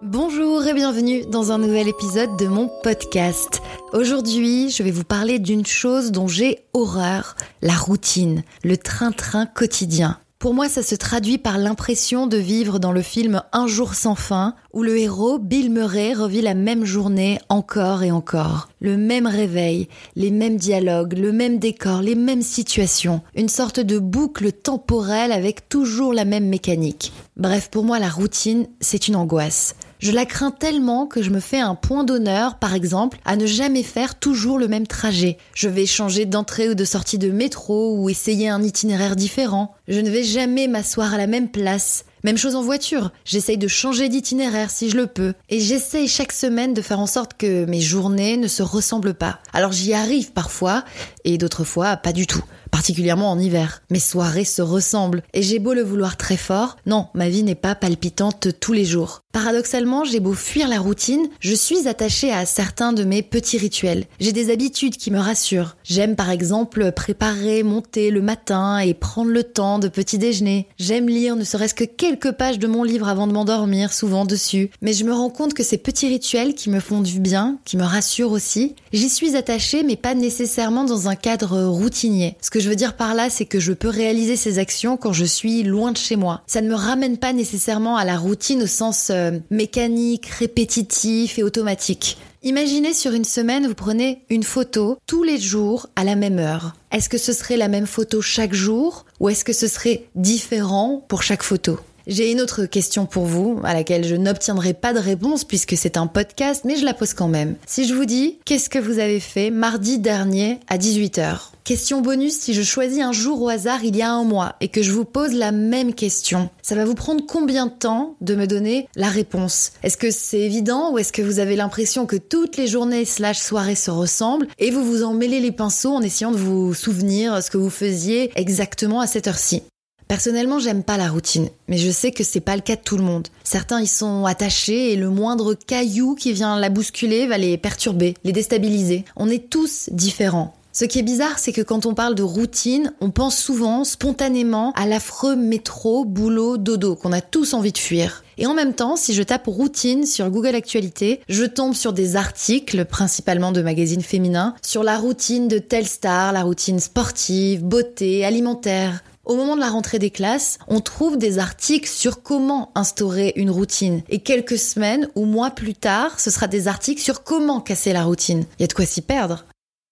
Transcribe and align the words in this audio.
Bonjour 0.00 0.64
et 0.64 0.74
bienvenue 0.74 1.26
dans 1.26 1.50
un 1.50 1.58
nouvel 1.58 1.88
épisode 1.88 2.36
de 2.38 2.46
mon 2.46 2.70
podcast. 2.84 3.60
Aujourd'hui, 3.92 4.70
je 4.70 4.84
vais 4.84 4.92
vous 4.92 5.02
parler 5.02 5.40
d'une 5.40 5.66
chose 5.66 6.12
dont 6.12 6.28
j'ai 6.28 6.60
horreur, 6.72 7.34
la 7.62 7.74
routine, 7.74 8.44
le 8.62 8.76
train-train 8.76 9.46
quotidien. 9.46 10.20
Pour 10.38 10.54
moi, 10.54 10.68
ça 10.68 10.84
se 10.84 10.94
traduit 10.94 11.36
par 11.36 11.58
l'impression 11.58 12.28
de 12.28 12.36
vivre 12.36 12.78
dans 12.78 12.92
le 12.92 13.02
film 13.02 13.42
Un 13.52 13.66
jour 13.66 13.94
sans 13.94 14.14
fin, 14.14 14.54
où 14.72 14.84
le 14.84 14.96
héros, 14.96 15.40
Bill 15.40 15.68
Murray, 15.68 16.12
revit 16.12 16.42
la 16.42 16.54
même 16.54 16.84
journée 16.84 17.40
encore 17.48 18.04
et 18.04 18.12
encore. 18.12 18.68
Le 18.80 18.96
même 18.96 19.26
réveil, 19.26 19.88
les 20.14 20.30
mêmes 20.30 20.58
dialogues, 20.58 21.18
le 21.18 21.32
même 21.32 21.58
décor, 21.58 22.02
les 22.02 22.14
mêmes 22.14 22.42
situations. 22.42 23.20
Une 23.34 23.48
sorte 23.48 23.80
de 23.80 23.98
boucle 23.98 24.52
temporelle 24.52 25.32
avec 25.32 25.68
toujours 25.68 26.14
la 26.14 26.24
même 26.24 26.48
mécanique. 26.48 27.12
Bref, 27.36 27.68
pour 27.68 27.82
moi, 27.82 27.98
la 27.98 28.08
routine, 28.08 28.68
c'est 28.80 29.08
une 29.08 29.16
angoisse. 29.16 29.74
Je 30.00 30.12
la 30.12 30.26
crains 30.26 30.52
tellement 30.52 31.06
que 31.06 31.22
je 31.22 31.30
me 31.30 31.40
fais 31.40 31.58
un 31.58 31.74
point 31.74 32.04
d'honneur, 32.04 32.60
par 32.60 32.74
exemple, 32.74 33.18
à 33.24 33.34
ne 33.34 33.46
jamais 33.46 33.82
faire 33.82 34.14
toujours 34.14 34.58
le 34.58 34.68
même 34.68 34.86
trajet. 34.86 35.38
Je 35.54 35.68
vais 35.68 35.86
changer 35.86 36.24
d'entrée 36.24 36.68
ou 36.68 36.74
de 36.74 36.84
sortie 36.84 37.18
de 37.18 37.32
métro 37.32 37.96
ou 37.96 38.08
essayer 38.08 38.48
un 38.48 38.62
itinéraire 38.62 39.16
différent. 39.16 39.74
Je 39.88 39.98
ne 39.98 40.08
vais 40.08 40.22
jamais 40.22 40.68
m'asseoir 40.68 41.14
à 41.14 41.18
la 41.18 41.26
même 41.26 41.48
place. 41.48 42.04
Même 42.22 42.38
chose 42.38 42.54
en 42.54 42.62
voiture, 42.62 43.10
j'essaye 43.24 43.58
de 43.58 43.68
changer 43.68 44.08
d'itinéraire 44.08 44.70
si 44.70 44.90
je 44.90 44.96
le 44.96 45.06
peux, 45.06 45.34
et 45.48 45.60
j'essaye 45.60 46.08
chaque 46.08 46.32
semaine 46.32 46.74
de 46.74 46.82
faire 46.82 46.98
en 46.98 47.06
sorte 47.06 47.34
que 47.34 47.64
mes 47.64 47.80
journées 47.80 48.36
ne 48.36 48.48
se 48.48 48.62
ressemblent 48.62 49.14
pas. 49.14 49.38
Alors 49.52 49.70
j'y 49.70 49.94
arrive 49.94 50.32
parfois, 50.32 50.84
et 51.24 51.38
d'autres 51.38 51.64
fois 51.64 51.96
pas 51.96 52.12
du 52.12 52.26
tout 52.26 52.42
particulièrement 52.70 53.30
en 53.30 53.38
hiver. 53.38 53.82
Mes 53.90 54.00
soirées 54.00 54.44
se 54.44 54.62
ressemblent, 54.62 55.22
et 55.34 55.42
j'ai 55.42 55.58
beau 55.58 55.74
le 55.74 55.82
vouloir 55.82 56.16
très 56.16 56.36
fort, 56.36 56.76
non, 56.86 57.08
ma 57.14 57.28
vie 57.28 57.42
n'est 57.42 57.54
pas 57.54 57.74
palpitante 57.74 58.48
tous 58.60 58.72
les 58.72 58.84
jours. 58.84 59.22
Paradoxalement, 59.32 60.04
j'ai 60.04 60.20
beau 60.20 60.32
fuir 60.32 60.68
la 60.68 60.80
routine, 60.80 61.28
je 61.40 61.54
suis 61.54 61.86
attachée 61.86 62.32
à 62.32 62.46
certains 62.46 62.92
de 62.92 63.04
mes 63.04 63.22
petits 63.22 63.58
rituels. 63.58 64.06
J'ai 64.20 64.32
des 64.32 64.50
habitudes 64.50 64.96
qui 64.96 65.10
me 65.10 65.18
rassurent. 65.18 65.76
J'aime 65.84 66.16
par 66.16 66.30
exemple 66.30 66.92
préparer 66.92 67.62
mon 67.62 67.80
thé 67.80 68.10
le 68.10 68.22
matin 68.22 68.78
et 68.78 68.94
prendre 68.94 69.30
le 69.30 69.44
temps 69.44 69.78
de 69.78 69.88
petit 69.88 70.18
déjeuner. 70.18 70.66
J'aime 70.78 71.08
lire 71.08 71.36
ne 71.36 71.44
serait-ce 71.44 71.74
que 71.74 71.84
quelques 71.84 72.32
pages 72.32 72.58
de 72.58 72.66
mon 72.66 72.82
livre 72.82 73.06
avant 73.06 73.26
de 73.26 73.32
m'endormir, 73.32 73.92
souvent 73.92 74.24
dessus. 74.24 74.70
Mais 74.82 74.92
je 74.92 75.04
me 75.04 75.12
rends 75.12 75.30
compte 75.30 75.54
que 75.54 75.62
ces 75.62 75.78
petits 75.78 76.08
rituels 76.08 76.54
qui 76.54 76.70
me 76.70 76.80
font 76.80 77.00
du 77.00 77.20
bien, 77.20 77.58
qui 77.64 77.76
me 77.76 77.84
rassurent 77.84 78.32
aussi, 78.32 78.74
j'y 78.92 79.08
suis 79.08 79.36
attachée 79.36 79.82
mais 79.82 79.96
pas 79.96 80.14
nécessairement 80.14 80.84
dans 80.84 81.08
un 81.08 81.16
cadre 81.16 81.64
routinier. 81.64 82.36
Que 82.58 82.64
je 82.64 82.70
veux 82.70 82.76
dire 82.76 82.96
par 82.96 83.14
là, 83.14 83.30
c'est 83.30 83.44
que 83.44 83.60
je 83.60 83.72
peux 83.72 83.88
réaliser 83.88 84.34
ces 84.34 84.58
actions 84.58 84.96
quand 84.96 85.12
je 85.12 85.24
suis 85.24 85.62
loin 85.62 85.92
de 85.92 85.96
chez 85.96 86.16
moi. 86.16 86.42
Ça 86.48 86.60
ne 86.60 86.68
me 86.68 86.74
ramène 86.74 87.16
pas 87.16 87.32
nécessairement 87.32 87.96
à 87.96 88.04
la 88.04 88.18
routine 88.18 88.64
au 88.64 88.66
sens 88.66 89.10
euh, 89.10 89.38
mécanique, 89.50 90.26
répétitif 90.26 91.38
et 91.38 91.44
automatique. 91.44 92.18
Imaginez 92.42 92.94
sur 92.94 93.12
une 93.12 93.24
semaine, 93.24 93.68
vous 93.68 93.74
prenez 93.74 94.24
une 94.28 94.42
photo 94.42 94.98
tous 95.06 95.22
les 95.22 95.38
jours 95.38 95.86
à 95.94 96.02
la 96.02 96.16
même 96.16 96.40
heure. 96.40 96.74
Est-ce 96.90 97.08
que 97.08 97.18
ce 97.18 97.32
serait 97.32 97.56
la 97.56 97.68
même 97.68 97.86
photo 97.86 98.20
chaque 98.20 98.54
jour 98.54 99.06
ou 99.20 99.28
est-ce 99.28 99.44
que 99.44 99.52
ce 99.52 99.68
serait 99.68 100.06
différent 100.16 101.04
pour 101.06 101.22
chaque 101.22 101.44
photo? 101.44 101.78
J'ai 102.08 102.32
une 102.32 102.40
autre 102.40 102.64
question 102.64 103.04
pour 103.04 103.26
vous, 103.26 103.60
à 103.64 103.74
laquelle 103.74 104.06
je 104.06 104.16
n'obtiendrai 104.16 104.72
pas 104.72 104.94
de 104.94 104.98
réponse 104.98 105.44
puisque 105.44 105.76
c'est 105.76 105.98
un 105.98 106.06
podcast, 106.06 106.64
mais 106.64 106.76
je 106.76 106.84
la 106.84 106.94
pose 106.94 107.12
quand 107.12 107.28
même. 107.28 107.56
Si 107.66 107.86
je 107.86 107.94
vous 107.94 108.06
dis, 108.06 108.38
qu'est-ce 108.46 108.70
que 108.70 108.78
vous 108.78 108.98
avez 108.98 109.20
fait 109.20 109.50
mardi 109.50 109.98
dernier 109.98 110.58
à 110.68 110.78
18h 110.78 111.50
Question 111.64 112.00
bonus, 112.00 112.32
si 112.38 112.54
je 112.54 112.62
choisis 112.62 113.02
un 113.02 113.12
jour 113.12 113.42
au 113.42 113.50
hasard 113.50 113.84
il 113.84 113.94
y 113.94 114.00
a 114.00 114.10
un 114.10 114.24
mois 114.24 114.56
et 114.62 114.68
que 114.68 114.80
je 114.80 114.90
vous 114.90 115.04
pose 115.04 115.34
la 115.34 115.52
même 115.52 115.92
question, 115.92 116.48
ça 116.62 116.74
va 116.74 116.86
vous 116.86 116.94
prendre 116.94 117.26
combien 117.26 117.66
de 117.66 117.72
temps 117.72 118.16
de 118.22 118.34
me 118.34 118.46
donner 118.46 118.88
la 118.96 119.08
réponse? 119.08 119.72
Est-ce 119.82 119.98
que 119.98 120.10
c'est 120.10 120.40
évident 120.40 120.92
ou 120.92 120.98
est-ce 120.98 121.12
que 121.12 121.20
vous 121.20 121.40
avez 121.40 121.56
l'impression 121.56 122.06
que 122.06 122.16
toutes 122.16 122.56
les 122.56 122.68
journées 122.68 123.04
slash 123.04 123.38
soirées 123.38 123.74
se 123.74 123.90
ressemblent 123.90 124.48
et 124.58 124.70
vous 124.70 124.82
vous 124.82 125.02
en 125.02 125.12
mêlez 125.12 125.40
les 125.40 125.52
pinceaux 125.52 125.92
en 125.92 126.00
essayant 126.00 126.32
de 126.32 126.38
vous 126.38 126.72
souvenir 126.72 127.42
ce 127.42 127.50
que 127.50 127.58
vous 127.58 127.68
faisiez 127.68 128.30
exactement 128.34 129.00
à 129.02 129.06
cette 129.06 129.26
heure-ci? 129.26 129.62
Personnellement, 130.08 130.58
j'aime 130.58 130.82
pas 130.82 130.96
la 130.96 131.10
routine, 131.10 131.50
mais 131.68 131.76
je 131.76 131.90
sais 131.90 132.12
que 132.12 132.24
c'est 132.24 132.40
pas 132.40 132.56
le 132.56 132.62
cas 132.62 132.76
de 132.76 132.80
tout 132.80 132.96
le 132.96 133.04
monde. 133.04 133.28
Certains 133.44 133.82
y 133.82 133.86
sont 133.86 134.24
attachés 134.24 134.92
et 134.92 134.96
le 134.96 135.10
moindre 135.10 135.52
caillou 135.52 136.14
qui 136.14 136.32
vient 136.32 136.58
la 136.58 136.70
bousculer 136.70 137.26
va 137.26 137.36
les 137.36 137.58
perturber, 137.58 138.14
les 138.24 138.32
déstabiliser. 138.32 139.04
On 139.16 139.28
est 139.28 139.50
tous 139.50 139.90
différents. 139.92 140.54
Ce 140.72 140.86
qui 140.86 140.98
est 140.98 141.02
bizarre, 141.02 141.38
c'est 141.38 141.52
que 141.52 141.60
quand 141.60 141.86
on 141.86 141.94
parle 141.94 142.14
de 142.14 142.22
routine, 142.22 142.92
on 143.00 143.10
pense 143.10 143.36
souvent, 143.36 143.84
spontanément, 143.84 144.72
à 144.76 144.86
l'affreux 144.86 145.36
métro, 145.36 146.04
boulot, 146.04 146.56
dodo, 146.56 146.94
qu'on 146.94 147.12
a 147.12 147.20
tous 147.20 147.52
envie 147.52 147.72
de 147.72 147.78
fuir. 147.78 148.22
Et 148.38 148.46
en 148.46 148.54
même 148.54 148.74
temps, 148.74 148.96
si 148.96 149.12
je 149.12 149.22
tape 149.22 149.46
routine 149.46 150.06
sur 150.06 150.30
Google 150.30 150.54
Actualité, 150.54 151.20
je 151.28 151.44
tombe 151.44 151.74
sur 151.74 151.92
des 151.92 152.16
articles, 152.16 152.84
principalement 152.84 153.50
de 153.52 153.60
magazines 153.60 154.02
féminins, 154.02 154.54
sur 154.62 154.84
la 154.84 154.96
routine 154.96 155.48
de 155.48 155.58
telle 155.58 155.88
star, 155.88 156.32
la 156.32 156.44
routine 156.44 156.78
sportive, 156.78 157.64
beauté, 157.64 158.24
alimentaire. 158.24 159.02
Au 159.28 159.36
moment 159.36 159.56
de 159.56 159.60
la 159.60 159.68
rentrée 159.68 159.98
des 159.98 160.08
classes, 160.08 160.58
on 160.68 160.80
trouve 160.80 161.18
des 161.18 161.38
articles 161.38 161.90
sur 161.90 162.22
comment 162.22 162.72
instaurer 162.74 163.34
une 163.36 163.50
routine. 163.50 164.00
Et 164.08 164.20
quelques 164.20 164.56
semaines 164.56 165.06
ou 165.16 165.26
mois 165.26 165.50
plus 165.50 165.74
tard, 165.74 166.18
ce 166.18 166.30
sera 166.30 166.46
des 166.46 166.66
articles 166.66 167.02
sur 167.02 167.24
comment 167.24 167.60
casser 167.60 167.92
la 167.92 168.04
routine. 168.04 168.46
Il 168.58 168.62
y 168.62 168.64
a 168.64 168.68
de 168.68 168.72
quoi 168.72 168.86
s'y 168.86 169.02
perdre. 169.02 169.44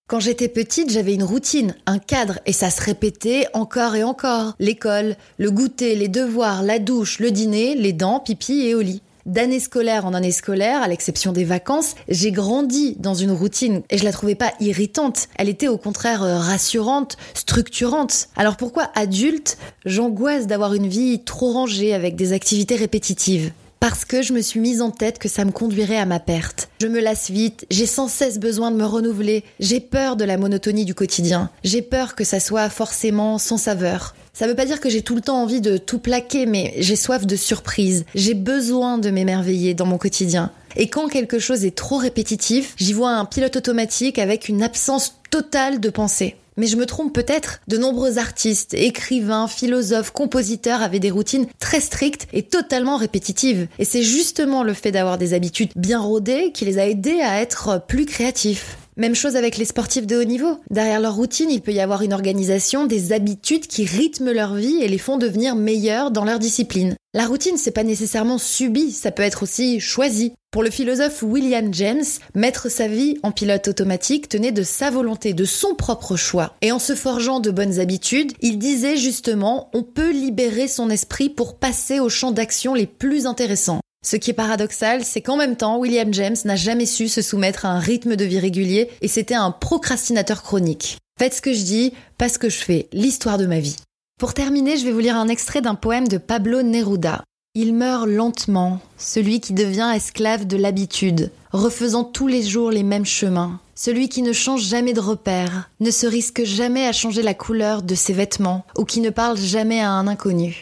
Quand 0.08 0.20
j'étais 0.20 0.48
petite, 0.48 0.88
j'avais 0.88 1.12
une 1.12 1.22
routine, 1.22 1.74
un 1.84 1.98
cadre, 1.98 2.38
et 2.46 2.54
ça 2.54 2.70
se 2.70 2.80
répétait 2.80 3.46
encore 3.52 3.94
et 3.94 4.04
encore. 4.04 4.54
L'école, 4.58 5.16
le 5.36 5.50
goûter, 5.50 5.96
les 5.96 6.08
devoirs, 6.08 6.62
la 6.62 6.78
douche, 6.78 7.18
le 7.18 7.30
dîner, 7.30 7.74
les 7.74 7.92
dents, 7.92 8.20
pipi 8.20 8.62
et 8.62 8.74
au 8.74 8.80
lit 8.80 9.02
d'année 9.26 9.60
scolaire 9.60 10.06
en 10.06 10.14
année 10.14 10.32
scolaire, 10.32 10.82
à 10.82 10.88
l'exception 10.88 11.32
des 11.32 11.44
vacances, 11.44 11.94
j'ai 12.08 12.32
grandi 12.32 12.96
dans 12.98 13.14
une 13.14 13.32
routine 13.32 13.82
et 13.90 13.98
je 13.98 14.04
la 14.04 14.12
trouvais 14.12 14.34
pas 14.34 14.52
irritante. 14.60 15.28
Elle 15.36 15.48
était 15.48 15.68
au 15.68 15.76
contraire 15.76 16.22
euh, 16.22 16.38
rassurante, 16.38 17.16
structurante. 17.34 18.28
Alors 18.36 18.56
pourquoi 18.56 18.90
adulte, 18.94 19.58
j'angoisse 19.84 20.46
d'avoir 20.46 20.74
une 20.74 20.86
vie 20.86 21.22
trop 21.24 21.52
rangée 21.52 21.92
avec 21.92 22.16
des 22.16 22.32
activités 22.32 22.76
répétitives? 22.76 23.52
Parce 23.88 24.04
que 24.04 24.20
je 24.20 24.32
me 24.32 24.40
suis 24.40 24.58
mise 24.58 24.82
en 24.82 24.90
tête 24.90 25.20
que 25.20 25.28
ça 25.28 25.44
me 25.44 25.52
conduirait 25.52 25.96
à 25.96 26.06
ma 26.06 26.18
perte. 26.18 26.70
Je 26.80 26.88
me 26.88 26.98
lasse 26.98 27.30
vite, 27.30 27.66
j'ai 27.70 27.86
sans 27.86 28.08
cesse 28.08 28.40
besoin 28.40 28.72
de 28.72 28.76
me 28.76 28.84
renouveler, 28.84 29.44
j'ai 29.60 29.78
peur 29.78 30.16
de 30.16 30.24
la 30.24 30.38
monotonie 30.38 30.84
du 30.84 30.92
quotidien, 30.92 31.50
j'ai 31.62 31.82
peur 31.82 32.16
que 32.16 32.24
ça 32.24 32.40
soit 32.40 32.68
forcément 32.68 33.38
sans 33.38 33.58
saveur. 33.58 34.16
Ça 34.32 34.48
veut 34.48 34.56
pas 34.56 34.66
dire 34.66 34.80
que 34.80 34.90
j'ai 34.90 35.02
tout 35.02 35.14
le 35.14 35.20
temps 35.20 35.40
envie 35.40 35.60
de 35.60 35.76
tout 35.76 36.00
plaquer, 36.00 36.46
mais 36.46 36.74
j'ai 36.78 36.96
soif 36.96 37.26
de 37.26 37.36
surprise. 37.36 38.06
J'ai 38.16 38.34
besoin 38.34 38.98
de 38.98 39.10
m'émerveiller 39.10 39.72
dans 39.74 39.86
mon 39.86 39.98
quotidien. 39.98 40.50
Et 40.74 40.88
quand 40.88 41.06
quelque 41.06 41.38
chose 41.38 41.64
est 41.64 41.76
trop 41.76 41.98
répétitif, 41.98 42.74
j'y 42.78 42.92
vois 42.92 43.12
un 43.12 43.24
pilote 43.24 43.54
automatique 43.54 44.18
avec 44.18 44.48
une 44.48 44.64
absence 44.64 45.20
totale 45.30 45.78
de 45.78 45.90
pensée. 45.90 46.34
Mais 46.56 46.66
je 46.66 46.76
me 46.76 46.86
trompe 46.86 47.12
peut-être. 47.12 47.60
De 47.68 47.76
nombreux 47.76 48.18
artistes, 48.18 48.74
écrivains, 48.74 49.48
philosophes, 49.48 50.10
compositeurs 50.10 50.82
avaient 50.82 51.00
des 51.00 51.10
routines 51.10 51.46
très 51.58 51.80
strictes 51.80 52.28
et 52.32 52.42
totalement 52.42 52.96
répétitives. 52.96 53.68
Et 53.78 53.84
c'est 53.84 54.02
justement 54.02 54.62
le 54.62 54.74
fait 54.74 54.92
d'avoir 54.92 55.18
des 55.18 55.34
habitudes 55.34 55.72
bien 55.76 56.00
rodées 56.00 56.52
qui 56.52 56.64
les 56.64 56.78
a 56.78 56.86
aidés 56.86 57.20
à 57.20 57.40
être 57.40 57.82
plus 57.86 58.06
créatifs. 58.06 58.78
Même 58.98 59.14
chose 59.14 59.36
avec 59.36 59.58
les 59.58 59.66
sportifs 59.66 60.06
de 60.06 60.16
haut 60.16 60.24
niveau. 60.24 60.58
Derrière 60.70 61.00
leur 61.00 61.16
routine, 61.16 61.50
il 61.50 61.60
peut 61.60 61.72
y 61.72 61.80
avoir 61.80 62.00
une 62.00 62.14
organisation, 62.14 62.86
des 62.86 63.12
habitudes 63.12 63.66
qui 63.66 63.84
rythment 63.84 64.32
leur 64.32 64.54
vie 64.54 64.78
et 64.80 64.88
les 64.88 64.96
font 64.96 65.18
devenir 65.18 65.54
meilleurs 65.54 66.10
dans 66.10 66.24
leur 66.24 66.38
discipline. 66.38 66.96
La 67.12 67.26
routine, 67.26 67.58
c'est 67.58 67.72
pas 67.72 67.84
nécessairement 67.84 68.38
subi, 68.38 68.92
ça 68.92 69.10
peut 69.10 69.22
être 69.22 69.42
aussi 69.42 69.80
choisi. 69.80 70.32
Pour 70.50 70.62
le 70.62 70.70
philosophe 70.70 71.22
William 71.22 71.72
James, 71.74 72.04
mettre 72.34 72.70
sa 72.70 72.88
vie 72.88 73.18
en 73.22 73.32
pilote 73.32 73.68
automatique 73.68 74.30
tenait 74.30 74.52
de 74.52 74.62
sa 74.62 74.88
volonté, 74.88 75.34
de 75.34 75.44
son 75.44 75.74
propre 75.74 76.16
choix. 76.16 76.54
Et 76.62 76.72
en 76.72 76.78
se 76.78 76.94
forgeant 76.94 77.40
de 77.40 77.50
bonnes 77.50 77.78
habitudes, 77.78 78.32
il 78.40 78.58
disait 78.58 78.96
justement, 78.96 79.68
on 79.74 79.82
peut 79.82 80.10
libérer 80.10 80.68
son 80.68 80.88
esprit 80.88 81.28
pour 81.28 81.58
passer 81.58 82.00
aux 82.00 82.08
champs 82.08 82.32
d'action 82.32 82.72
les 82.72 82.86
plus 82.86 83.26
intéressants. 83.26 83.80
Ce 84.04 84.16
qui 84.16 84.30
est 84.30 84.34
paradoxal, 84.34 85.04
c'est 85.04 85.20
qu'en 85.20 85.36
même 85.36 85.56
temps, 85.56 85.78
William 85.78 86.12
James 86.14 86.36
n'a 86.44 86.56
jamais 86.56 86.86
su 86.86 87.08
se 87.08 87.22
soumettre 87.22 87.66
à 87.66 87.70
un 87.70 87.80
rythme 87.80 88.16
de 88.16 88.24
vie 88.24 88.38
régulier 88.38 88.88
et 89.00 89.08
c'était 89.08 89.34
un 89.34 89.50
procrastinateur 89.50 90.42
chronique. 90.42 90.98
Faites 91.18 91.34
ce 91.34 91.42
que 91.42 91.52
je 91.52 91.62
dis, 91.62 91.92
pas 92.18 92.28
ce 92.28 92.38
que 92.38 92.48
je 92.48 92.58
fais, 92.58 92.88
l'histoire 92.92 93.38
de 93.38 93.46
ma 93.46 93.58
vie. 93.58 93.76
Pour 94.18 94.32
terminer, 94.32 94.76
je 94.76 94.84
vais 94.84 94.92
vous 94.92 95.00
lire 95.00 95.16
un 95.16 95.28
extrait 95.28 95.60
d'un 95.60 95.74
poème 95.74 96.08
de 96.08 96.18
Pablo 96.18 96.62
Neruda. 96.62 97.24
Il 97.54 97.74
meurt 97.74 98.06
lentement, 98.06 98.80
celui 98.98 99.40
qui 99.40 99.54
devient 99.54 99.90
esclave 99.94 100.46
de 100.46 100.58
l'habitude, 100.58 101.32
refaisant 101.52 102.04
tous 102.04 102.26
les 102.26 102.42
jours 102.42 102.70
les 102.70 102.82
mêmes 102.82 103.06
chemins. 103.06 103.60
Celui 103.74 104.08
qui 104.08 104.22
ne 104.22 104.32
change 104.32 104.62
jamais 104.62 104.92
de 104.92 105.00
repère, 105.00 105.70
ne 105.80 105.90
se 105.90 106.06
risque 106.06 106.44
jamais 106.44 106.86
à 106.86 106.92
changer 106.92 107.22
la 107.22 107.34
couleur 107.34 107.82
de 107.82 107.94
ses 107.94 108.12
vêtements, 108.12 108.66
ou 108.76 108.84
qui 108.84 109.00
ne 109.00 109.10
parle 109.10 109.38
jamais 109.38 109.80
à 109.80 109.90
un 109.90 110.06
inconnu. 110.06 110.60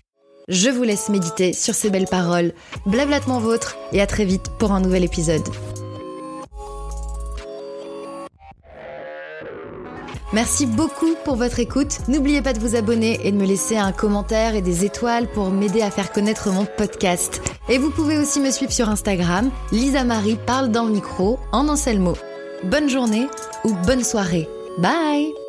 Je 0.49 0.69
vous 0.69 0.83
laisse 0.83 1.09
méditer 1.09 1.53
sur 1.53 1.75
ces 1.75 1.91
belles 1.91 2.09
paroles. 2.11 2.53
Blablatement 2.87 3.41
vôtre 3.41 3.77
et 3.93 4.01
à 4.01 4.07
très 4.07 4.25
vite 4.25 4.51
pour 4.59 4.73
un 4.73 4.81
nouvel 4.81 5.05
épisode. 5.05 5.49
Merci 10.35 10.67
beaucoup 10.67 11.15
pour 11.25 11.37
votre 11.37 11.61
écoute. 11.61 12.01
N'oubliez 12.09 12.43
pas 12.43 12.53
de 12.53 12.59
vous 12.59 12.75
abonner 12.75 13.21
et 13.25 13.31
de 13.31 13.37
me 13.37 13.47
laisser 13.47 13.77
un 13.77 13.93
commentaire 13.93 14.57
et 14.57 14.63
des 14.63 14.85
étoiles 14.85 15.29
pour 15.29 15.51
m'aider 15.51 15.81
à 15.81 15.93
faire 15.93 16.11
connaître 16.11 16.51
mon 16.51 16.67
podcast. 16.67 17.41
Et 17.69 17.79
vous 17.79 17.91
pouvez 17.91 18.19
aussi 18.19 18.41
me 18.41 18.51
suivre 18.51 18.73
sur 18.73 18.89
Instagram, 18.89 19.51
Lisa 19.71 20.03
Marie 20.03 20.39
parle 20.45 20.71
dans 20.71 20.85
le 20.85 20.93
micro 20.93 21.39
en 21.53 21.69
un 21.69 21.99
mot. 21.99 22.17
Bonne 22.65 22.91
journée 22.91 23.29
ou 23.65 23.73
bonne 23.87 24.03
soirée. 24.03 24.49
Bye 24.79 25.44